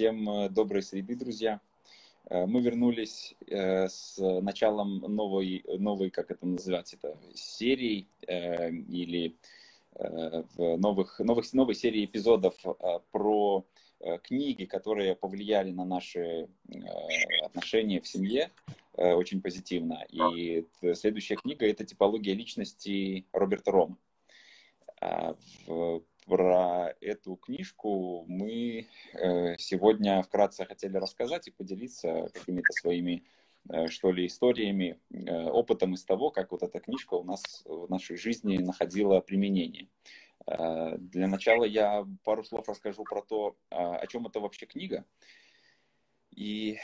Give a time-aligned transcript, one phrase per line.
[0.00, 1.60] Всем э, доброй среды, друзья.
[2.30, 9.36] Э, мы вернулись э, с началом новой, новой как это называется, это, серии или
[10.56, 12.54] новых, новых, новой серии эпизодов
[13.10, 13.66] про
[14.22, 16.48] книги, которые повлияли на наши
[17.42, 18.50] отношения в семье
[18.94, 20.02] очень позитивно.
[20.08, 20.64] И
[20.94, 23.98] следующая книга– это «Типология личности» Роберта Рома.
[26.30, 33.24] Про эту книжку мы э, сегодня вкратце хотели рассказать и поделиться какими-то своими,
[33.68, 37.90] э, что ли, историями, э, опытом из того, как вот эта книжка у нас в
[37.90, 39.88] нашей жизни находила применение.
[40.46, 45.04] Для начала я пару слов расскажу про то, о чем это вообще книга.
[46.30, 46.78] И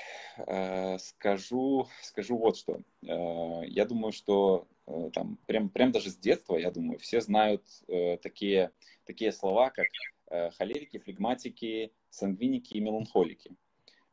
[0.98, 2.80] скажу, скажу вот что.
[3.00, 4.66] Я думаю, что
[5.12, 8.70] там прям, прям даже с детства, я думаю, все знают э, такие,
[9.04, 9.88] такие слова, как
[10.30, 13.50] э, холерики, флегматики, сангвиники и меланхолики.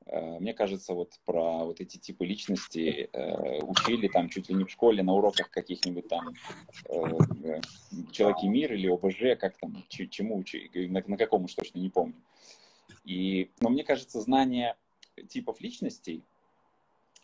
[0.06, 4.64] Э, мне кажется, вот про вот эти типы личности э, учили там чуть ли не
[4.64, 6.34] в школе на уроках каких-нибудь там
[6.90, 7.62] э,
[8.12, 11.90] «Человек и мир» или ОБЖ, как там, чему учили, на, на каком уж точно не
[11.90, 12.16] помню.
[13.06, 14.76] И, но мне кажется, знание
[15.30, 16.24] типов личностей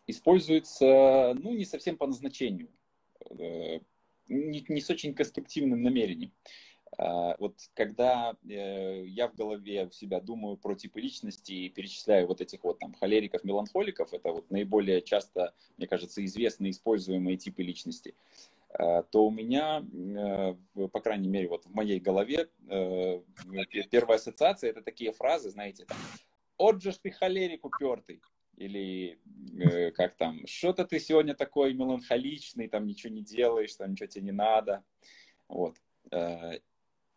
[0.08, 2.79] используется, ну, не совсем по назначению, э,
[3.30, 6.32] не, не с очень конструктивным намерением.
[6.98, 12.28] А, вот когда э, я в голове у себя думаю про типы личности и перечисляю
[12.28, 17.64] вот этих вот там холериков, меланхоликов, это вот наиболее часто, мне кажется, известные используемые типы
[17.64, 18.16] личности,
[18.72, 20.56] а, то у меня, э,
[20.88, 22.50] по крайней мере, вот в моей голове
[23.90, 25.98] первая ассоциация это такие фразы, знаете, там,
[26.58, 28.22] отже ж ты холерик упертый.
[28.60, 29.20] Или
[29.58, 34.26] э, как там, что-то ты сегодня такой меланхоличный, там ничего не делаешь, там ничего тебе
[34.26, 34.84] не надо.
[35.48, 35.78] Вот.
[36.12, 36.60] Э,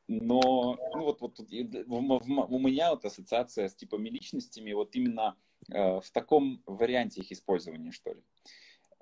[0.08, 5.36] но ну, вот, вот, у меня вот ассоциация с типами личностями вот именно
[5.68, 8.22] э, в таком варианте их использования, что ли.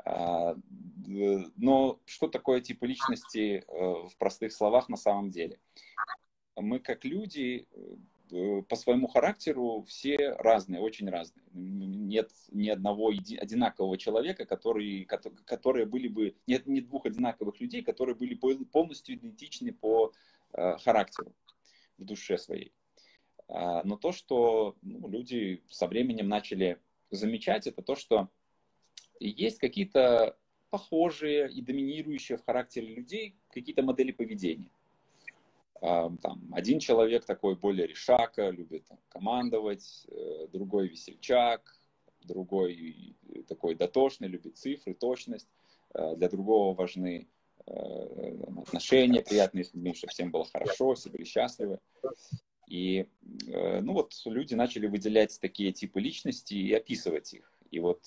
[0.04, 0.56] А,
[1.56, 5.60] но что такое типы личности э, в простых словах на самом деле?
[6.56, 7.96] Мы как люди Э,
[8.68, 11.44] по своему характеру все разные, очень разные.
[11.52, 15.04] Нет ни одного одинакового человека, который,
[15.44, 20.12] которые были бы, нет ни двух одинаковых людей, которые были полностью идентичны по
[20.52, 21.34] э, характеру
[21.98, 22.72] в душе своей.
[23.48, 26.78] А, но то, что ну, люди со временем начали
[27.10, 28.28] замечать, это то, что
[29.18, 30.36] есть какие-то
[30.70, 34.70] похожие и доминирующие в характере людей какие-то модели поведения
[35.80, 41.74] там, один человек такой более решака, любит там, командовать, э, другой весельчак,
[42.22, 43.16] другой
[43.48, 45.48] такой дотошный, любит цифры, точность,
[45.94, 47.28] э, для другого важны
[47.66, 51.78] э, отношения приятные с людьми, чтобы всем было хорошо, все были счастливы.
[52.68, 53.08] И
[53.48, 57.52] ну вот люди начали выделять такие типы личности и описывать их.
[57.72, 58.04] И вот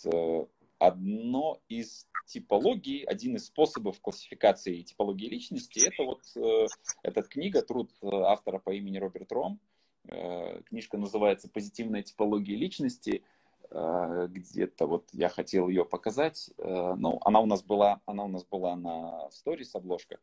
[0.79, 6.67] одно из типологий, один из способов классификации типологии личности, это вот э,
[7.03, 9.59] эта книга, труд э, автора по имени Роберт Ром.
[10.07, 13.23] Э, книжка называется «Позитивная типология личности».
[13.72, 16.50] Э, где-то вот я хотел ее показать.
[16.57, 20.19] Э, ну, она у нас была, она у нас была на сторис обложка.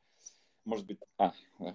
[0.65, 1.73] Может быть, а, э,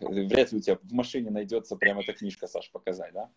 [0.00, 3.30] вряд ли у тебя в машине найдется прямо эта книжка, Саш, показать, да?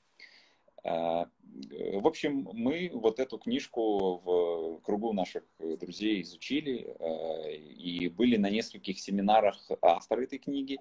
[0.83, 8.37] А, в общем, мы вот эту книжку в кругу наших друзей изучили а, и были
[8.37, 10.79] на нескольких семинарах автора этой книги.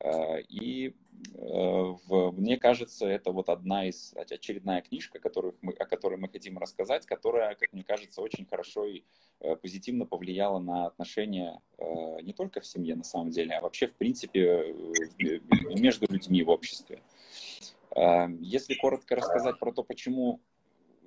[0.00, 0.94] А, и
[1.38, 7.06] мне кажется, это вот одна из, очередная книжка, которую мы, о которой мы хотим рассказать,
[7.06, 9.04] которая, как мне кажется, очень хорошо и
[9.60, 11.60] позитивно повлияла на отношения
[12.22, 14.74] не только в семье на самом деле, а вообще, в принципе,
[15.76, 17.00] между людьми в обществе.
[17.94, 20.40] Эм, если коротко рассказать про то, почему,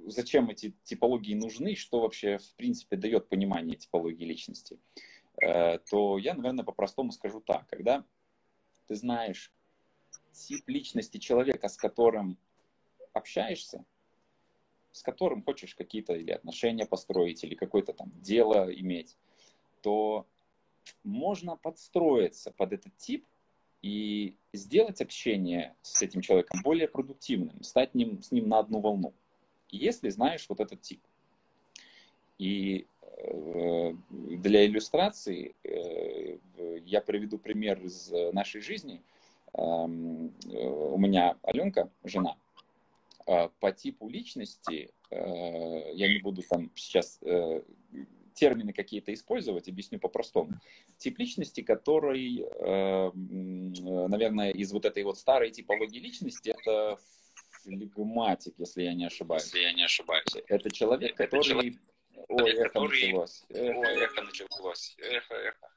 [0.06, 4.80] зачем эти типологии нужны, что вообще в принципе дает понимание типологии личности,
[5.42, 7.68] э, то я, наверное, по-простому скажу так.
[7.68, 8.06] Когда
[8.88, 9.52] ты знаешь
[10.32, 12.38] тип личности человека, с которым
[13.14, 13.84] общаешься,
[14.92, 19.18] с которым хочешь какие-то или отношения построить, или какое-то там дело иметь,
[19.82, 20.28] то
[21.04, 23.26] можно подстроиться под этот тип
[23.86, 29.14] и сделать общение с этим человеком более продуктивным, стать ним, с ним на одну волну,
[29.70, 31.00] если знаешь вот этот тип.
[32.40, 36.40] И э, для иллюстрации э,
[36.84, 39.04] я приведу пример из нашей жизни.
[39.54, 42.38] Эм, э, у меня Аленка, жена,
[43.60, 47.20] по типу личности, я не буду там сейчас
[48.36, 50.60] термины какие-то использовать, объясню по-простому.
[50.98, 53.12] Тип личности, который, э,
[54.08, 57.00] наверное, из вот этой вот старой типологии личности, это
[57.64, 59.44] флегматик, если я не ошибаюсь.
[59.46, 60.36] Если я не ошибаюсь.
[60.48, 61.44] Это человек, Это который...
[61.44, 61.76] человек,
[62.28, 63.44] Ой, эхо который- началось.
[63.50, 64.22] Эхо, Ой, эхо.
[64.22, 64.96] началось.
[65.00, 65.68] Эхо, эхо.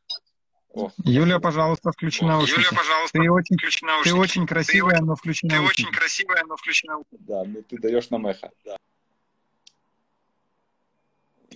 [0.70, 2.58] Ох, Юля, пожалуйста, включи наушники.
[2.58, 4.14] Юля, пожалуйста, Ты очень, включи ты наушники.
[4.16, 5.86] очень красивая, но включи Ты наушники.
[5.88, 7.22] очень красивая, но включи наушники.
[7.22, 8.50] да, ну ты даешь нам эхо.
[8.66, 8.76] Да.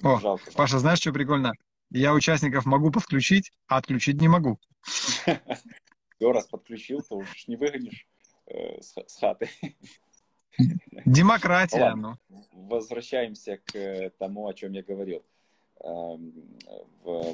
[0.02, 0.50] О, Жалко.
[0.52, 1.52] Паша, знаешь, что прикольно?
[1.90, 4.58] Я участников могу подключить, а отключить не могу.
[4.82, 8.06] Все, раз подключил, то уж не выгонишь
[8.46, 9.48] э, с, ха- с хаты.
[11.06, 12.18] Демократия, Ладно.
[12.28, 12.48] ну.
[12.52, 15.22] Возвращаемся к э, тому, о чем я говорил.
[15.80, 16.32] Эм,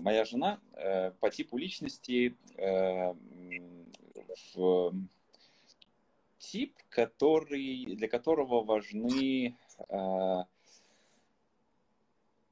[0.01, 2.35] Моя жена э, по типу личности
[4.55, 4.95] в
[6.39, 9.57] тип, который, для которого важны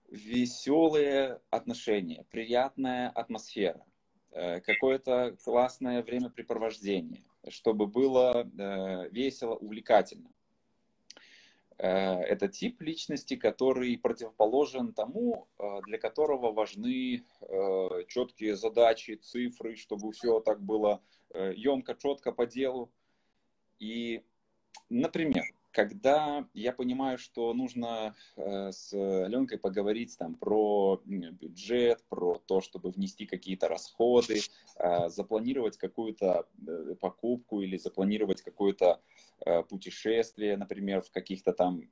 [0.08, 3.84] веселые отношения, приятная атмосфера,
[4.30, 10.30] э, какое-то классное времяпрепровождение, чтобы было э, весело, увлекательно.
[11.78, 15.48] Э, Это тип личности, который противоположен тому,
[15.86, 17.24] для которого важны
[18.08, 21.02] четкие задачи, цифры, чтобы все так было
[21.34, 22.90] емко, четко по делу.
[23.78, 24.24] И,
[24.88, 25.44] например,
[25.76, 32.90] когда я понимаю, что нужно э, с Аленкой поговорить там про бюджет, про то, чтобы
[32.90, 34.40] внести какие-то расходы,
[34.78, 39.00] э, запланировать какую-то э, покупку или запланировать какое-то
[39.68, 41.82] путешествие, например, в каких-то там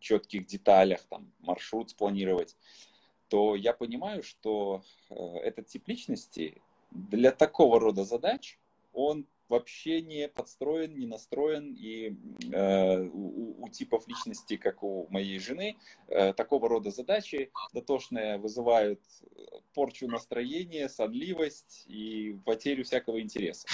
[0.00, 2.56] четких деталях, там маршрут спланировать,
[3.28, 8.58] то я понимаю, что этот тип личности для такого рода задач
[8.94, 12.14] он вообще не подстроен, не настроен, и
[12.52, 15.76] э, у, у типов личности, как у моей жены,
[16.06, 19.00] э, такого рода задачи дотошные вызывают
[19.74, 23.66] порчу настроения, сонливость и потерю всякого интереса.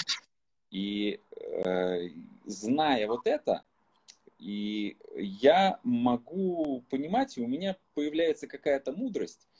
[0.70, 2.08] И э,
[2.46, 3.62] зная вот это,
[4.38, 9.55] и я могу понимать, и у меня появляется какая-то мудрость, э,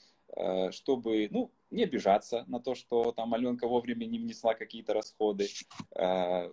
[0.72, 5.48] чтобы, ну, не обижаться на то, что там Аленка вовремя не внесла какие-то расходы,
[5.94, 6.50] э,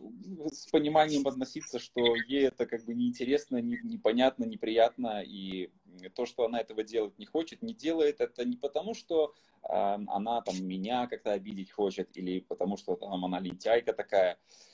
[0.52, 5.70] с пониманием относиться, что ей это как бы неинтересно, не- непонятно, неприятно, и
[6.16, 9.34] то, что она этого делать не хочет, не делает это не потому, что
[9.64, 14.73] э, она там меня как-то обидеть хочет, или потому что там она лентяйка такая, Э,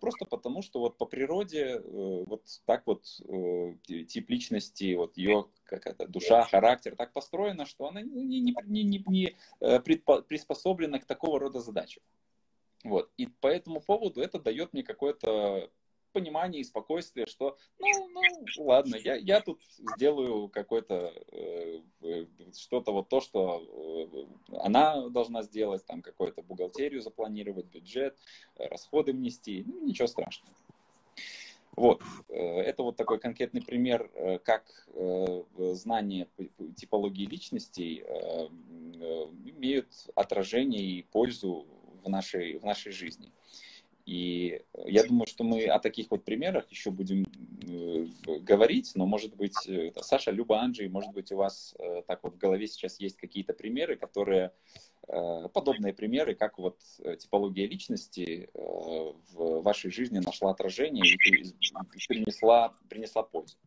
[0.00, 5.46] Просто потому, что вот по природе э, вот так вот э, тип личности, вот ее
[5.64, 10.98] как это, душа, характер так построена, что она не, не, не, не, не э, приспособлена
[10.98, 12.02] к такого рода задачам.
[12.82, 13.10] Вот.
[13.18, 15.70] И по этому поводу это дает мне какое-то
[16.18, 17.88] понимание и спокойствие, что ну,
[18.56, 19.60] ну ладно, я, я тут
[19.96, 21.80] сделаю какое-то э,
[22.56, 23.62] что-то вот то, что
[24.52, 28.16] э, она должна сделать, там какую-то бухгалтерию запланировать, бюджет,
[28.56, 30.54] э, расходы внести, ну, ничего страшного.
[31.76, 34.88] Вот, э, это вот такой конкретный пример, э, как
[36.36, 38.04] п- типологии личностей
[39.44, 41.66] имеют отражение и пользу
[42.02, 43.30] в нашей, в нашей жизни.
[44.08, 48.06] И я думаю, что мы о таких вот примерах еще будем э,
[48.40, 52.36] говорить, но, может быть, э, Саша, Люба, Анджей, может быть, у вас э, так вот
[52.36, 54.54] в голове сейчас есть какие-то примеры, которые,
[55.08, 58.58] э, подобные примеры, как вот э, типология личности э,
[59.34, 61.52] в вашей жизни нашла отражение и при-
[62.08, 63.58] принесла, принесла пользу.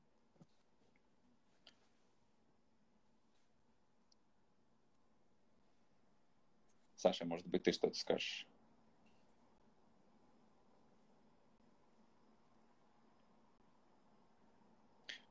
[6.95, 8.47] Саша, может быть, ты что-то скажешь?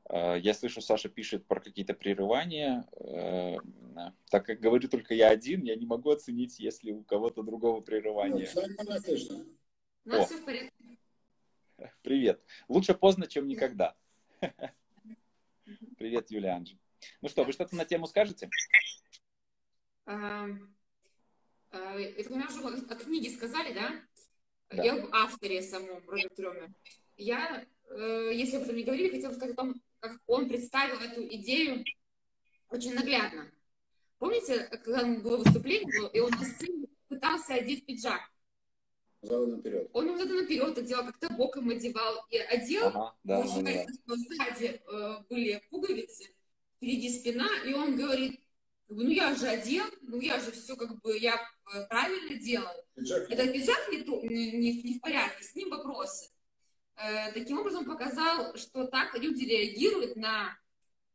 [0.13, 2.85] Я слышу, Саша пишет про какие-то прерывания.
[2.99, 3.57] Э,
[4.29, 7.81] Так как говорю только я один, я не могу оценить, если у кого-то другого Ну,
[7.81, 8.45] прерывания.
[8.45, 9.45] все нормально слышно.
[10.05, 10.25] У нас О.
[10.25, 10.73] все в порядке.
[12.01, 12.43] Привет.
[12.67, 13.95] Лучше поздно, чем никогда.
[15.97, 16.77] Привет, Юлия Анджи.
[17.21, 18.49] Ну что, вы что-то на тему скажете?
[20.05, 20.47] А,
[21.71, 24.01] а, Это уже о книге сказали, да?
[24.69, 24.83] Да.
[24.83, 26.73] Я об авторе самом, Роберт Рёме.
[27.17, 31.25] Я, э, если об этом не говорили, хотела сказать о том, как он представил эту
[31.35, 31.85] идею
[32.69, 33.49] очень наглядно.
[34.17, 38.21] Помните, когда было выступление, и он на сцене пытался одеть пиджак?
[39.21, 39.89] Зал наперед.
[39.93, 44.15] Он его это наперед одевал, как-то боком одевал и одел, Ага, да, да, да.
[44.15, 46.33] Сзади э, были пуговицы,
[46.77, 48.39] впереди спина, и он говорит,
[48.87, 52.73] ну я же одел, ну я же все как бы, я э, правильно делал.
[52.95, 53.29] Пиджак.
[53.29, 56.31] Этот пиджак не, не- не в порядке, с ним вопросы.
[57.03, 60.55] Э, таким образом показал, что так люди реагируют на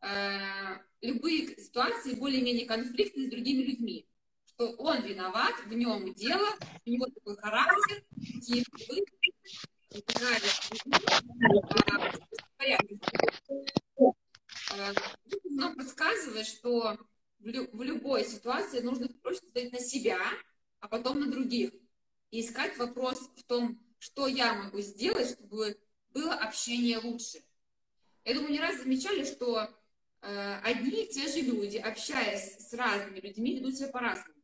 [0.00, 4.08] э, любые ситуации более-менее конфликтные с другими людьми,
[4.46, 6.48] что он виноват, в нем дело,
[6.84, 8.02] у него такой характер,
[8.34, 8.64] такие
[14.74, 14.92] э,
[15.50, 16.98] нам подсказывает, что
[17.38, 20.18] в любой ситуации нужно проще смотреть на себя,
[20.80, 21.70] а потом на других.
[22.32, 25.76] И искать вопрос в том, что я могу сделать, чтобы
[26.14, 27.42] было общение лучше.
[28.24, 29.68] Я думаю, не раз замечали, что
[30.22, 34.40] э, одни и те же люди, общаясь с разными людьми, ведут себя по-разному.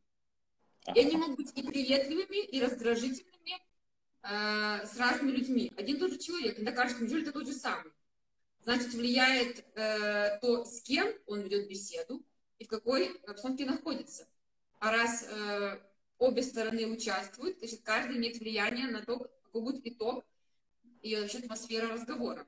[0.95, 3.61] И они могут быть и приветливыми, и раздражительными
[4.23, 5.73] э, с разными людьми.
[5.77, 7.93] Один и тот же человек, иногда кажется, неужели это тот же самый?
[8.65, 12.25] Значит, влияет э, то, с кем он ведет беседу
[12.59, 14.27] и в какой обстановке находится.
[14.81, 15.81] А раз э,
[16.19, 20.25] обе стороны участвуют, значит, каждый имеет влияние на то, будет итог
[21.03, 22.47] и вообще атмосфера разговора.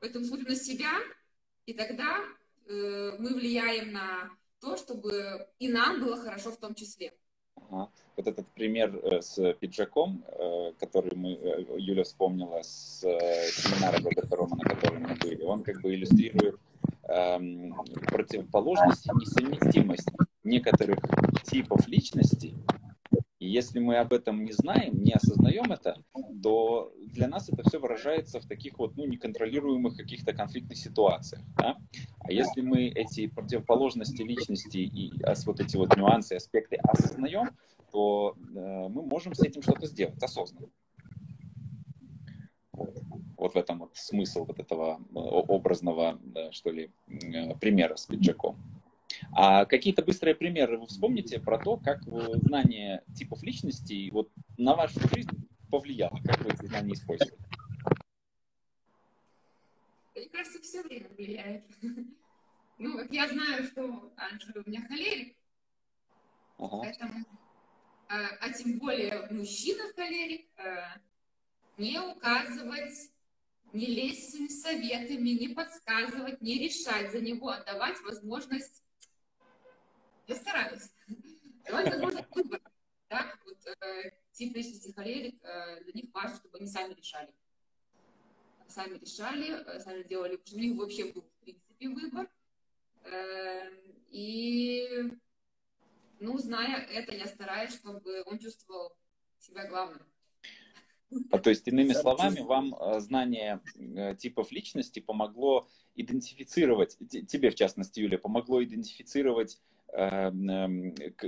[0.00, 0.92] Поэтому смотрим на себя,
[1.66, 2.18] и тогда
[2.66, 4.30] э, мы влияем на
[4.60, 7.12] то, чтобы и нам было хорошо в том числе.
[7.56, 7.88] Ага.
[8.16, 14.36] Вот этот пример э, с пиджаком, э, который мы, э, Юля вспомнила с семинара Роберта
[14.36, 16.58] Рома, на котором мы были, он как бы иллюстрирует
[17.08, 17.74] эм,
[18.06, 20.08] противоположность и несовместимость
[20.44, 20.98] некоторых
[21.44, 22.54] типов личности.
[23.42, 26.00] И если мы об этом не знаем, не осознаем это,
[26.44, 31.42] то для нас это все выражается в таких вот ну, неконтролируемых каких-то конфликтных ситуациях.
[31.56, 31.76] Да?
[32.20, 35.12] А если мы эти противоположности личности и
[35.44, 37.50] вот эти вот нюансы, аспекты осознаем,
[37.90, 40.68] то э, мы можем с этим что-то сделать осознанно.
[42.72, 42.96] Вот.
[43.36, 48.06] Вот в этом вот смысл вот этого э, образного, да, что ли, э, примера с
[48.06, 48.56] пиджаком.
[49.34, 55.00] А какие-то быстрые примеры вы вспомните про то, как знание типов личностей вот на вашу
[55.08, 57.38] жизнь повлияло, как вы эти знания использовали?
[60.14, 61.64] Мне кажется, все время влияет.
[62.78, 65.36] Ну, вот я знаю, что Анджей у меня холерик,
[66.58, 66.78] Ага.
[66.80, 67.26] поэтому, э,
[68.08, 70.82] а тем более мужчина холерик, э,
[71.76, 73.12] не указывать,
[73.72, 78.82] не лезть с советами, не подсказывать, не решать за него, а давать возможность,
[80.32, 80.90] я стараюсь,
[81.66, 82.62] давать возможность выбора.
[83.10, 83.32] Да?
[83.44, 87.32] Вот, э, тип личности холерик, э, для них важно, чтобы они сами решали.
[88.68, 92.30] Сами решали, э, сами делали, потому что у них вообще был, в принципе, выбор.
[93.04, 93.70] Э,
[94.10, 95.10] И,
[96.20, 98.94] ну, зная это, я стараюсь, чтобы он чувствовал
[99.38, 100.02] себя главным.
[101.30, 107.50] А, то есть, иными словами, вам э, знание э, типов личности помогло идентифицировать, те- тебе
[107.50, 109.60] в частности, Юля, помогло идентифицировать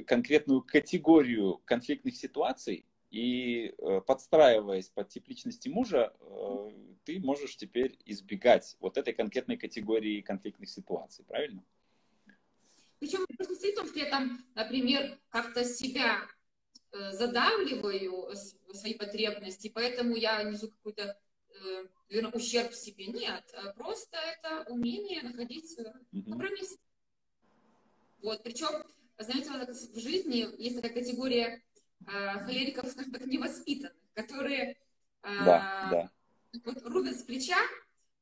[0.06, 6.70] конкретную категорию конфликтных ситуаций, и э, подстраиваясь под тип личности мужа, э,
[7.04, 11.62] ты можешь теперь избегать вот этой конкретной категории конфликтных ситуаций, правильно?
[12.98, 16.22] Причем просто в том, что я там, например, как-то себя
[16.90, 18.34] э, задавливаю,
[18.72, 21.16] свои потребности, поэтому я несу какой-то,
[22.08, 23.06] наверное, ущерб себе.
[23.06, 26.32] Нет, э, просто это умение находить э, Мгм.
[28.24, 28.68] Вот, причем,
[29.18, 31.62] так в жизни, есть такая категория
[32.06, 34.78] э, холериков, скажем так, невоспитанных, которые
[35.22, 36.10] э, Да, да.
[36.64, 37.58] вот рубят с плеча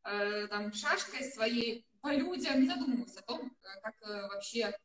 [0.03, 4.77] э, там шашкой своей по людям, не задумываясь о том, э, как э, вообще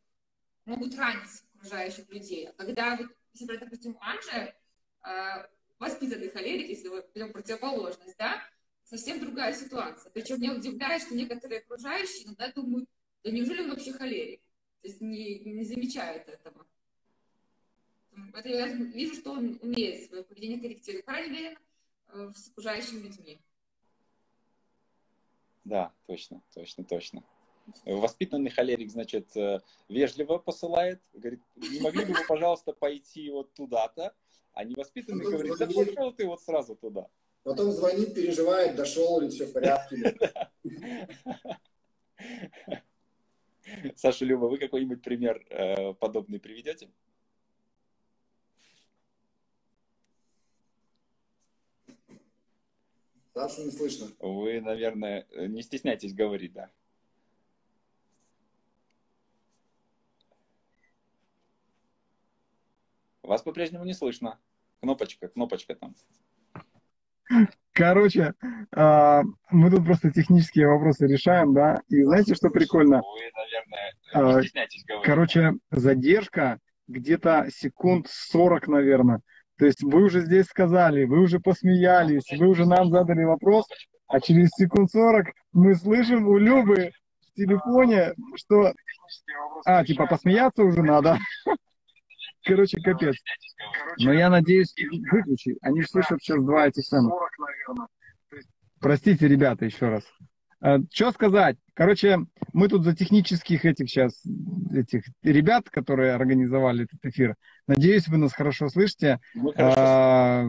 [0.65, 2.49] могут ранить окружающих людей.
[2.49, 2.99] А когда,
[3.33, 4.53] если брать, допустим, Анже,
[5.03, 5.47] э,
[5.79, 8.43] воспитанный холерик, если мы берем противоположность, да,
[8.83, 10.11] совсем другая ситуация.
[10.11, 12.87] Причем меня удивляет, что некоторые окружающие иногда думают,
[13.23, 14.41] да неужели он вообще холерик?
[14.81, 16.65] То есть не, не замечают этого.
[18.33, 21.05] Это я вижу, что он умеет свое поведение корректировать.
[21.05, 21.57] По крайней мере,
[22.09, 23.39] э, с окружающими людьми.
[25.65, 27.23] Да, точно, точно, точно.
[27.85, 34.15] Воспитанный холерик, значит, э, вежливо посылает, говорит, не могли бы вы, пожалуйста, пойти вот туда-то,
[34.53, 35.95] а невоспитанный Потом говорит, да звонит.
[35.95, 37.09] пошел ты вот сразу туда.
[37.43, 40.17] Потом звонит, переживает, дошел ли, все в порядке.
[43.95, 46.89] Саша, Люба, вы какой-нибудь пример э, подобный приведете?
[53.33, 54.07] Сашу не слышно.
[54.19, 56.71] Вы, наверное, э, не стесняйтесь говорить, да.
[63.21, 64.39] Вас по-прежнему не слышно.
[64.79, 65.95] Кнопочка, кнопочка там.
[67.77, 68.33] Короче,
[68.75, 71.79] а, мы тут просто технические вопросы решаем, да.
[71.89, 73.03] И знаете, что прикольно?
[73.03, 75.05] Вы, наверное, А, не стесняйтесь говорить.
[75.05, 76.57] Короче, задержка
[76.87, 79.21] где-то секунд 40, наверное.
[79.59, 83.67] То есть вы уже здесь сказали, вы уже посмеялись, вы уже нам задали вопрос,
[84.07, 86.89] а через секунд 40 мы слышим у Любы
[87.21, 88.73] в телефоне, что...
[89.65, 91.19] А, типа посмеяться уже надо.
[92.43, 93.15] Короче, капец.
[93.99, 94.73] Но я надеюсь,
[95.11, 95.57] выключи.
[95.61, 97.13] Они слышат сейчас два эти самых.
[98.79, 100.03] Простите, ребята, еще раз.
[100.59, 101.57] Что сказать?
[101.75, 102.17] Короче,
[102.53, 104.23] мы тут за технических этих сейчас,
[104.73, 107.35] этих ребят, которые организовали этот эфир.
[107.67, 109.19] Надеюсь, вы нас хорошо слышите.
[109.35, 110.41] Мы хорошо А,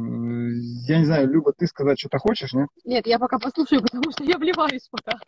[0.87, 2.69] Я не знаю, Люба, ты сказать что-то хочешь, нет?
[2.87, 5.19] Нет, я пока послушаю, потому что я вливаюсь пока.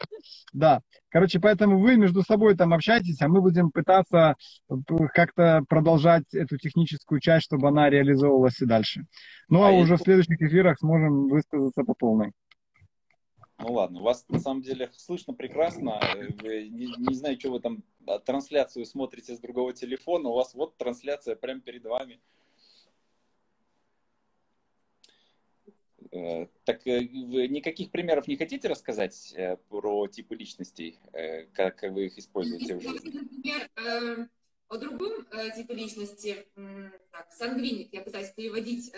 [0.54, 0.80] Да.
[1.10, 4.36] Короче, поэтому вы между собой там общайтесь, а мы будем пытаться
[5.12, 9.02] как-то продолжать эту техническую часть, чтобы она реализовывалась и дальше.
[9.50, 12.32] Ну, а, А уже я- в следующих эфирах сможем высказаться по полной.
[13.62, 16.00] Ну ладно, вас на самом деле слышно прекрасно.
[16.42, 20.30] Не, не знаю, что вы там а, трансляцию смотрите с другого телефона.
[20.30, 22.20] У вас вот трансляция прямо перед вами.
[26.12, 30.98] Э, Так э, вы никаких примеров не хотите рассказать э, про типы личностей,
[31.52, 34.28] как вы их используете в например,
[34.68, 36.46] о другом типе личности,
[37.10, 38.92] так, сангвиник, я пытаюсь переводить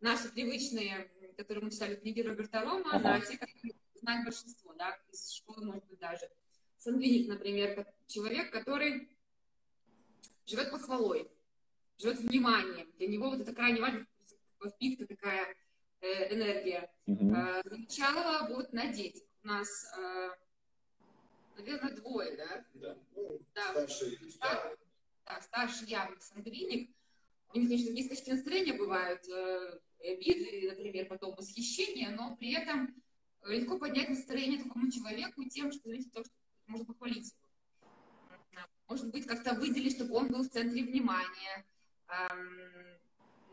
[0.00, 3.18] наши привычные, которые мы читали в книге Роберта Рома, Ага.
[3.18, 6.28] на те, которые знает большинство, да, из школы, может быть, даже.
[6.76, 9.08] Сангвиник, например, человек, который
[10.46, 11.30] живет похвалой,
[11.98, 12.90] живет вниманием.
[12.98, 14.06] Для него вот это крайне важно,
[14.58, 15.46] в пик такая
[16.02, 16.90] э, энергия.
[17.06, 17.34] Мгм.
[17.34, 19.22] Э, Замечала вот на детях.
[19.42, 19.68] У нас,
[19.98, 20.30] э,
[21.56, 22.64] наверное, двое, да?
[22.74, 22.96] Да.
[23.16, 23.62] Ну, Да.
[23.86, 24.72] старший, да.
[25.26, 26.90] Да, старший явно сангвиник.
[27.54, 32.94] У них, конечно, скачки настроения бывают, э, обиды, например, потом восхищение, но при этом
[33.42, 36.32] э, легко поднять настроение такому человеку тем, что, знаете, то, что
[36.66, 38.66] можно похвалить его.
[38.88, 41.64] Может быть, как-то выделить, чтобы он был в центре внимания.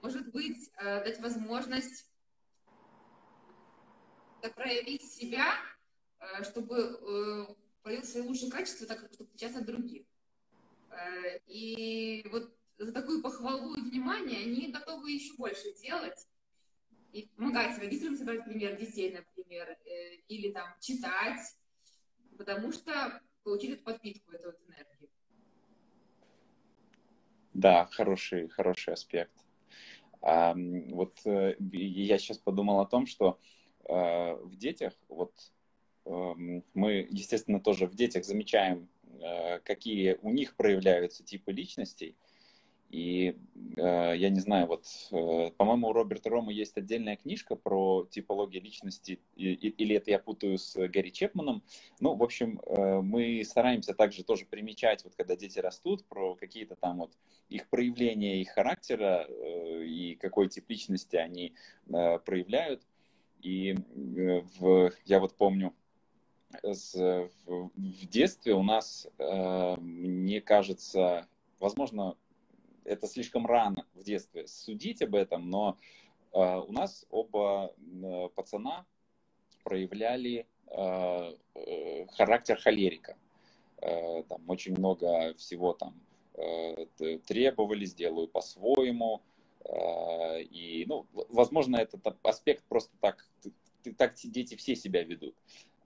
[0.02, 2.10] Может быть, э, дать возможность
[4.56, 5.56] проявить себя,
[6.20, 10.06] э, чтобы проявил свои лучшие качества, так как чтобы отличаться от других.
[11.46, 16.28] И вот за такую похвалу и внимание они готовы еще больше делать.
[17.18, 21.40] И помогать родителям собрать пример детей, например, э, или там читать,
[22.38, 25.10] потому что получили эту подпитку, эту вот энергию.
[27.56, 29.34] Да, хороший, хороший аспект.
[30.22, 33.40] А, вот э, я сейчас подумал о том, что
[33.86, 35.34] э, в детях, вот
[36.06, 38.88] эм, мы, естественно, тоже в детях замечаем,
[39.64, 42.16] какие у них проявляются типы личностей.
[42.90, 43.36] И
[43.76, 48.64] э, я не знаю, вот, э, по-моему, у Роберта Рома есть отдельная книжка про типологию
[48.64, 51.64] личности, и- и- или это я путаю с Гарри Чепманом.
[52.00, 56.76] Ну, в общем, э, мы стараемся также тоже примечать, вот когда дети растут, про какие-то
[56.76, 57.12] там вот
[57.50, 61.54] их проявления, их характера э, и какой тип личности они
[61.90, 62.84] э, проявляют.
[63.42, 65.74] И э, в, я вот помню,
[66.64, 71.28] с- в, в детстве у нас, э, мне кажется,
[71.60, 72.16] возможно,
[72.88, 75.78] это слишком рано в детстве судить об этом, но
[76.34, 78.86] э, у нас оба э, пацана
[79.64, 83.18] проявляли э, э, характер холерика.
[83.82, 86.00] Э, там очень много всего там
[86.36, 86.86] э,
[87.28, 89.22] требовали, сделаю по-своему.
[89.66, 93.52] Э, и, ну, возможно, этот аспект просто так, т-
[93.84, 95.36] т- так дети все себя ведут.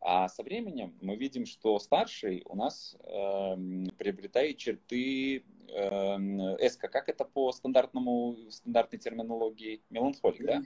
[0.01, 6.87] А со временем мы видим, что старший у нас эм, приобретает черты эм, эска.
[6.87, 9.79] Как это по стандартному, стандартной терминологии?
[9.91, 10.63] Меланхолик, да?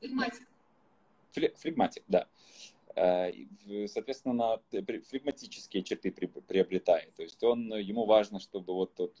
[0.00, 0.48] Флегматик.
[1.36, 2.26] Фле- флегматик, да.
[2.96, 3.32] Э,
[3.86, 7.14] Соответственно, флегматические черты при- приобретает.
[7.14, 9.14] То есть он, ему важно, чтобы вот,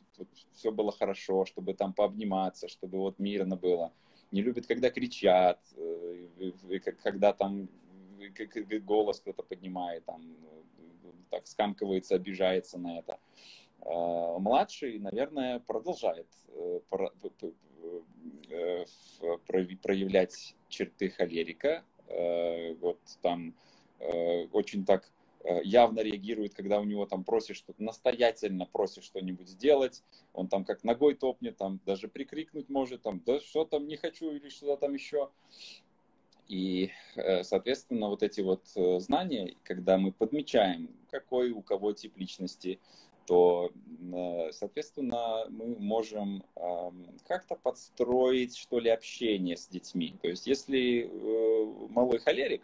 [0.52, 3.92] все было хорошо, чтобы там пообниматься, чтобы вот мирно было.
[4.32, 6.50] Не любит, когда кричат, э,
[7.02, 7.68] когда там
[8.30, 10.22] как- голос кто-то поднимает, там
[11.30, 13.18] так скамкивается, обижается на это.
[13.84, 16.80] Э, Младший, наверное, продолжает э,
[18.50, 18.84] э,
[19.82, 21.84] проявлять черты холерика.
[22.06, 23.54] Э, Вот там
[24.52, 25.12] очень так
[25.62, 30.82] явно реагирует, когда у него там просишь что-то, настоятельно просишь что-нибудь сделать, он там как
[30.82, 34.94] ногой топнет, там даже прикрикнуть может, там, да что там не хочу или что-то там
[34.94, 35.30] еще.
[36.52, 42.18] И, э, соответственно, вот эти вот э, знания, когда мы подмечаем, какой у кого тип
[42.18, 42.78] личности,
[43.26, 43.72] то,
[44.12, 46.44] э, соответственно, мы можем
[47.26, 50.14] как-то подстроить, что ли, общение с детьми.
[50.20, 51.10] То есть, если
[51.88, 52.62] малой холерик,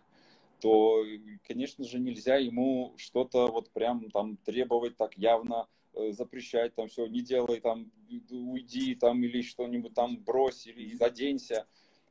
[0.60, 1.02] то,
[1.46, 5.66] конечно же, нельзя ему что-то вот прям там требовать так явно,
[6.10, 7.90] запрещать там все, не делай там,
[8.30, 11.66] уйди там или что-нибудь там брось или оденься.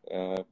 [0.10, 0.43] Э,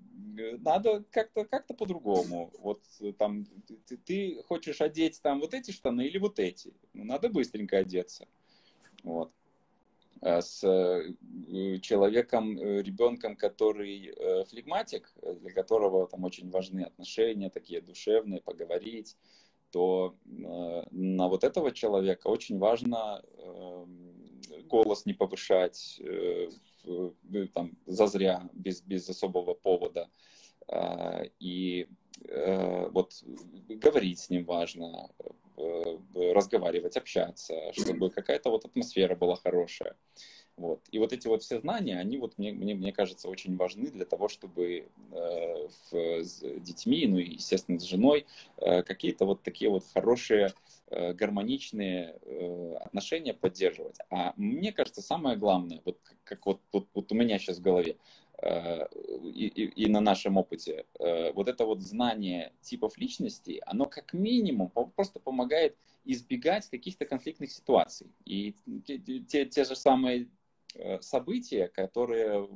[0.60, 2.52] Надо как-то как по-другому.
[2.60, 3.46] Вот э, там
[3.88, 6.74] ты, ты хочешь одеть там вот эти штаны или вот эти.
[6.94, 8.28] Ну, надо быстренько одеться.
[9.04, 9.32] Вот.
[10.22, 11.13] А С э,
[11.80, 14.13] человеком, ребенком, который
[14.50, 19.15] флегматик, для которого там очень важны отношения, такие душевные, поговорить,
[19.72, 23.22] то на вот этого человека очень важно
[24.68, 26.02] голос не повышать
[27.54, 30.10] там, зазря, без, без особого повода.
[30.67, 31.88] А, И
[32.28, 33.24] э, вот
[33.69, 35.10] говорить с ним важно,
[35.58, 35.98] э,
[36.34, 39.95] разговаривать, общаться, чтобы какая-то вот атмосфера была хорошая.
[40.58, 40.80] Вот.
[40.91, 44.06] И вот эти вот все знания, они вот мне, мне, мне кажется очень важны для
[44.06, 48.26] того, чтобы э, в- с детьми, ну и, естественно, с женой,
[48.58, 50.54] э, какие-то вот такие вот хорошие,
[50.88, 53.98] э, гармоничные э, отношения поддерживать.
[54.10, 57.98] А мне кажется, самое главное, вот как, вот, вот, вот у меня сейчас в голове,
[58.41, 58.88] э,
[59.34, 64.13] и, и- и на нашем опыте, э, вот это вот знание типов личностей, оно как
[64.13, 68.08] минимум просто помогает избегать каких-то конфликтных ситуаций.
[68.24, 70.28] И те, те- те же самые
[71.02, 72.48] события, которые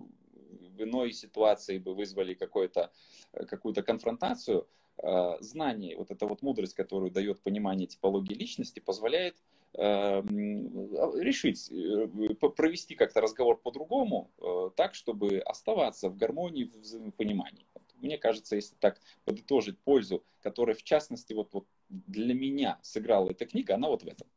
[0.79, 7.12] в иной ситуации бы вызвали э, какую-то конфронтацию, э, знание, вот эта вот мудрость, которую
[7.12, 9.36] дает понимание типологии личности, позволяет
[9.73, 17.65] э, решить, э, провести как-то разговор по-другому, э, так, чтобы оставаться в гармонии, в взаимопонимании.
[18.01, 23.45] Мне кажется, если так подытожить пользу, которая в частности вот, вот для меня сыграла эта
[23.45, 24.27] книга, она вот в этом.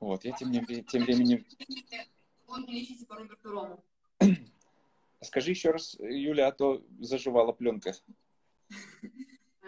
[0.00, 1.44] Вот, я тем, тем временем...
[2.46, 3.84] Он личности по Роберту Рому.
[5.20, 7.94] Скажи еще раз, Юля, а то заживала пленка.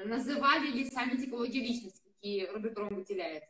[0.04, 3.44] Называли ли сами типологии личности, какие Роберт Ром выделяет?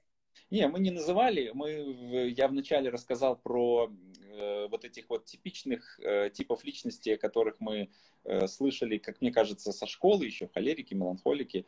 [0.50, 1.50] Не, мы не называли.
[1.54, 7.60] Мы, я вначале рассказал про э, вот этих вот типичных э, типов личности, о которых
[7.60, 7.90] мы
[8.24, 11.66] э, слышали, как мне кажется, со школы еще, холерики, меланхолики.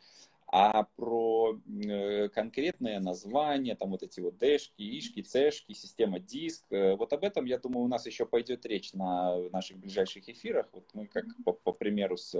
[0.55, 6.95] А про э, конкретные названия, там вот эти вот дэшки, ишки, цешки, система диск, э,
[6.95, 10.69] вот об этом, я думаю, у нас еще пойдет речь на наших ближайших эфирах.
[10.71, 12.35] Вот мы как по, по примеру с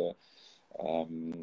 [0.78, 1.41] эм,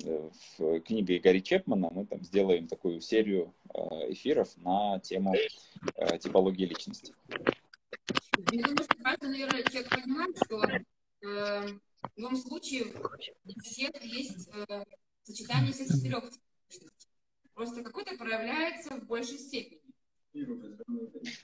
[0.58, 3.80] в книгой Гарри Чепмана мы там сделаем такую серию э,
[4.12, 5.34] эфиров на тему
[5.96, 7.12] э, типологии личности.
[8.52, 11.66] Я думаю, что каждый, наверное, человек понимает, что э,
[12.14, 14.84] в любом случае у всех есть э,
[15.24, 16.30] сочетание всех четырех.
[17.60, 19.82] Просто какой-то проявляется в большей степени.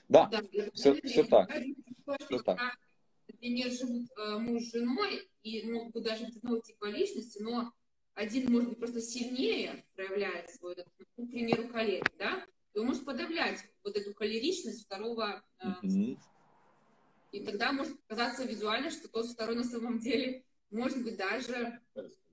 [0.09, 0.41] Да, Да,
[0.73, 1.47] всё- я всё так.
[1.47, 2.77] говорю, что Всё когда, так.
[3.27, 7.71] Например, живут э, муж с женой и могут быть даже одного типа личности, но
[8.15, 10.75] один может быть просто сильнее проявляет свой,
[11.17, 16.17] ну, к примеру, холерик, да, и он может подавлять вот эту холеричность второго э, Мгм.
[17.31, 21.79] и тогда может показаться визуально, что тот второй на самом деле может быть даже,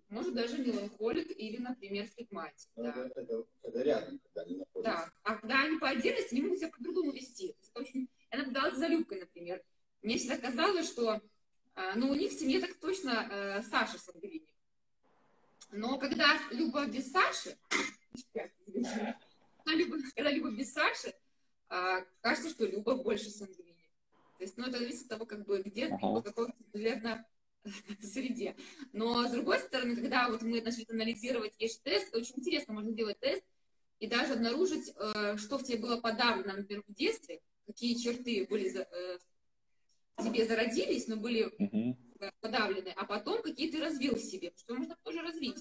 [0.08, 2.68] может даже меланхолик или, например, флегматик.
[2.76, 3.10] Да.
[3.14, 4.92] Это, это рядом, когда они находятся.
[4.96, 5.12] Да.
[5.22, 7.56] А когда они по отдельности, они могут себя по-другому вести.
[7.60, 8.08] Это очень...
[8.30, 9.62] Я наблюдала за Любкой, например.
[10.02, 11.20] Мне всегда казалось, что
[11.74, 14.48] а, ну, у них в семье так точно э, Саша сангвиник.
[15.72, 17.56] Но когда Люба без Саши,
[18.32, 21.12] когда Люба, когда Люба без Саши,
[21.68, 23.74] а, кажется, что Люба больше сангвиник.
[24.38, 26.06] То есть, ну, это зависит от того, как бы, где Ага.
[26.06, 27.26] в какой наверное,
[28.02, 28.56] среде.
[28.92, 33.18] Но, с другой стороны, когда вот мы начали анализировать ЕШ-тест, это очень интересно, можно делать
[33.20, 33.44] тест
[34.00, 38.76] и даже обнаружить, э, что в тебе было подавлено, например, в детстве, какие черты были
[38.76, 39.18] э,
[40.16, 41.50] в тебе зародились, но были
[42.20, 45.58] э, подавлены, а потом какие ты развил в себе, что можно тоже развить.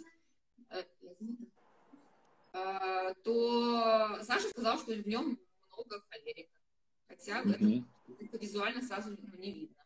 [3.23, 5.39] То Саша сказал, что в нем
[5.71, 6.59] много холерика.
[7.07, 7.87] Хотя это Мгм.
[8.33, 9.82] визуально сразу ну, не видно.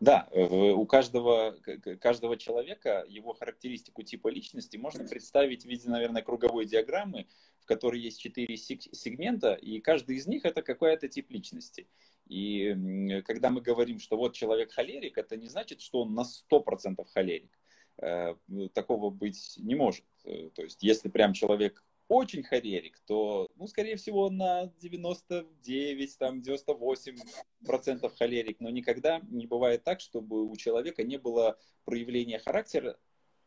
[0.00, 1.56] Да, у каждого,
[2.00, 7.26] каждого человека его характеристику типа личности можно представить в виде, наверное, круговой диаграммы,
[7.60, 11.88] в которой есть четыре сегмента, и каждый из них это какой-то тип личности.
[12.26, 17.04] И когда мы говорим, что вот человек холерик, это не значит, что он на 100%
[17.12, 17.58] холерик.
[18.00, 18.36] Э,
[18.74, 20.04] Такого быть не может.
[20.24, 26.40] Э, То есть, если прям человек очень холерик, то, ну, скорее всего, на 99, там,
[26.40, 27.16] 98
[27.64, 32.98] процентов холерик, но никогда не бывает так, чтобы у человека не было проявления характера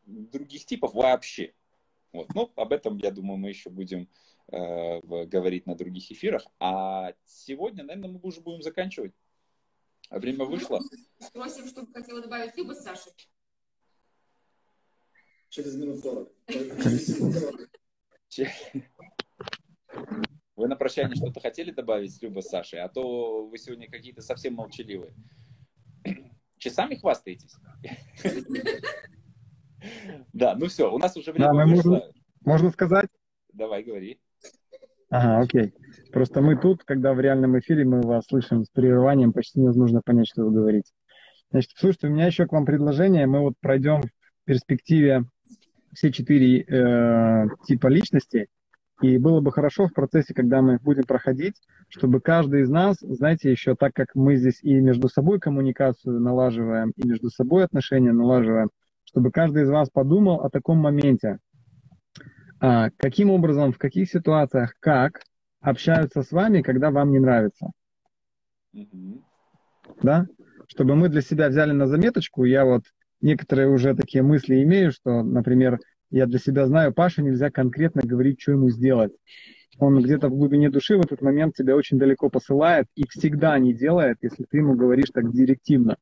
[0.04, 1.54] других типов вообще.
[2.12, 2.32] Вот.
[2.34, 4.08] Но об этом, я думаю, мы еще будем
[4.52, 6.46] э, говорить на других эфирах.
[6.60, 9.12] А сегодня, наверное, мы уже будем заканчивать.
[10.08, 10.80] А Время вышло.
[11.18, 13.12] Спросим, что бы хотела добавить Люба с Сашей.
[15.48, 16.32] Через минут 40.
[20.56, 22.80] Вы на прощание что-то хотели добавить, Люба, с Сашей?
[22.80, 25.14] А то вы сегодня какие-то совсем молчаливые.
[26.58, 27.54] Часами хвастаетесь?
[30.32, 32.08] Да, ну все, у нас уже время вышло.
[32.44, 33.08] Можно сказать?
[33.52, 34.20] Давай, говори.
[35.10, 35.74] Ага, окей.
[36.12, 40.28] Просто мы тут, когда в реальном эфире, мы вас слышим с прерыванием, почти невозможно понять,
[40.28, 40.92] что вы говорите.
[41.50, 43.26] Значит, слушайте, у меня еще к вам предложение.
[43.26, 45.24] Мы вот пройдем в перспективе
[45.92, 48.48] все четыре э, типа личности.
[49.00, 51.56] И было бы хорошо в процессе, когда мы их будем проходить,
[51.88, 56.92] чтобы каждый из нас, знаете, еще так как мы здесь и между собой коммуникацию налаживаем,
[56.96, 58.70] и между собой отношения налаживаем,
[59.04, 61.38] чтобы каждый из вас подумал о таком моменте.
[62.60, 65.22] А, каким образом, в каких ситуациях, как
[65.60, 67.70] общаются с вами, когда вам не нравится.
[68.72, 69.24] Мгм.
[70.00, 70.26] Да?
[70.68, 72.82] Чтобы мы для себя взяли на заметочку, я вот
[73.22, 75.78] некоторые уже такие мысли имею, что, например,
[76.10, 79.12] я для себя знаю, Паше нельзя конкретно говорить, что ему сделать.
[79.78, 83.72] Он где-то в глубине души в этот момент тебя очень далеко посылает и всегда не
[83.72, 85.96] делает, если ты ему говоришь так директивно.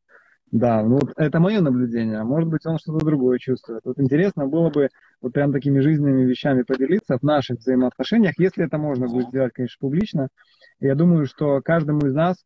[0.50, 3.83] Да, ну вот это мое наблюдение, а может быть он что-то другое чувствует.
[3.85, 4.88] Вот интересно было бы
[5.20, 9.76] вот прям такими жизненными вещами поделиться в наших взаимоотношениях, если это можно будет сделать, конечно,
[9.78, 10.28] публично.
[10.80, 12.44] Я думаю, что каждому из нас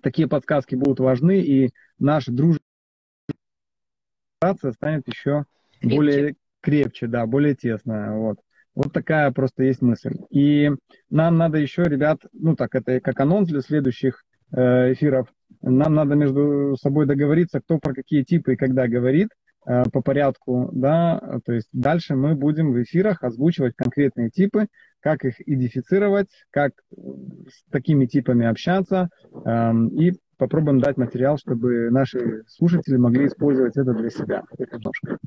[0.00, 2.30] такие подсказки будут важны, и наша
[4.52, 5.44] дружба станет еще
[5.80, 5.96] Крепче.
[5.96, 8.12] более крепче, да, более тесная.
[8.12, 8.38] Вот.
[8.74, 10.16] Вот такая просто есть мысль.
[10.30, 10.70] И
[11.10, 15.28] нам надо еще, ребят, ну так, это как анонс для следующих э, эфиров,
[15.62, 19.28] нам надо между собой договориться, кто про какие типы и когда говорит
[19.66, 24.66] э, по порядку, да, то есть дальше мы будем в эфирах озвучивать конкретные типы,
[25.00, 29.10] как их идентифицировать, как с такими типами общаться,
[29.44, 34.44] эм, и попробуем дать материал, чтобы наши слушатели могли использовать это для себя.
[34.58, 35.18] немножко.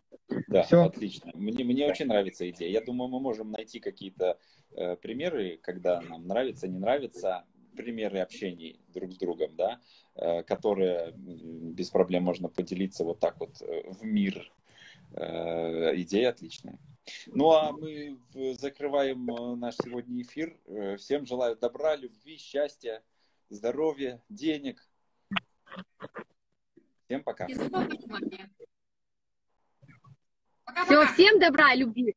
[0.48, 0.84] Да, Всё.
[0.84, 1.32] отлично.
[1.36, 2.70] Мне, мне очень нравится идея.
[2.70, 4.38] Я думаю, мы можем найти какие-то
[4.76, 9.80] э, примеры, когда нам нравится, не нравится, примеры общений друг с другом, да,
[10.16, 14.52] э, которые без проблем можно поделиться вот так вот э, в мир.
[15.14, 16.78] Э, идея отличная.
[17.28, 18.18] Ну а мы
[18.60, 20.58] закрываем э, наш сегодня эфир.
[20.66, 23.02] Э, Всем желаю добра, любви, счастья,
[23.50, 24.87] здоровья, денег.
[27.06, 27.46] Всем пока.
[27.46, 28.50] И за внимание.
[30.86, 32.14] Все, всем добра, любви.